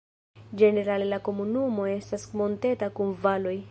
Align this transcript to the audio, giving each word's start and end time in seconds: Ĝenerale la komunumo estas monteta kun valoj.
Ĝenerale 0.61 1.09
la 1.13 1.21
komunumo 1.29 1.87
estas 1.93 2.29
monteta 2.43 2.95
kun 2.99 3.19
valoj. 3.29 3.59